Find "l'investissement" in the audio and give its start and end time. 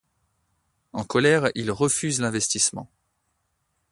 2.21-2.89